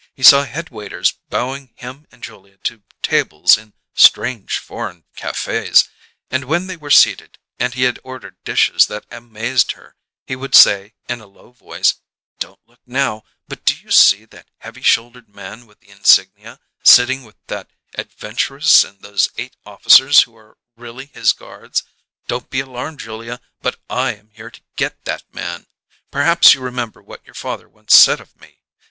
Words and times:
He 0.15 0.23
saw 0.23 0.45
head 0.45 0.71
waiters 0.71 1.13
bowing 1.29 1.73
him 1.75 2.07
and 2.11 2.23
Julia 2.23 2.57
to 2.63 2.81
tables 3.03 3.55
in 3.55 3.73
"strange, 3.93 4.57
foreign 4.57 5.05
cafés," 5.15 5.89
and 6.31 6.45
when 6.45 6.65
they 6.65 6.75
were 6.75 6.89
seated, 6.89 7.37
and 7.59 7.75
he 7.75 7.83
had 7.83 7.99
ordered 8.03 8.43
dishes 8.43 8.87
that 8.87 9.05
amazed 9.11 9.73
her, 9.73 9.95
he 10.25 10.35
would 10.35 10.55
say 10.55 10.95
in 11.07 11.21
a 11.21 11.27
low 11.27 11.51
voice: 11.51 12.01
"Don't 12.39 12.59
look 12.67 12.79
now, 12.87 13.23
but 13.47 13.63
do 13.63 13.75
you 13.75 13.91
see 13.91 14.25
that 14.25 14.49
heavy 14.57 14.81
shouldered 14.81 15.29
man 15.29 15.67
with 15.67 15.81
the 15.81 15.89
insignia, 15.91 16.59
sitting 16.81 17.23
with 17.23 17.35
that 17.45 17.69
adventuress 17.95 18.83
and 18.83 19.03
those 19.03 19.29
eight 19.37 19.55
officers 19.67 20.23
who 20.23 20.35
are 20.35 20.57
really 20.75 21.11
his 21.13 21.31
guards? 21.31 21.83
Don't 22.25 22.49
be 22.49 22.59
alarmed, 22.61 23.01
Julia, 23.01 23.39
but 23.61 23.79
I 23.87 24.15
am 24.15 24.31
here 24.31 24.49
to 24.49 24.61
get 24.77 25.05
that 25.05 25.31
man! 25.31 25.67
Perhaps 26.09 26.55
you 26.55 26.61
remember 26.61 27.03
what 27.03 27.23
your 27.23 27.35
father 27.35 27.69
once 27.69 27.93
said 27.93 28.19
of 28.19 28.35
me? 28.41 28.63